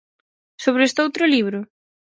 [0.63, 1.59] Sobre estoutro libro?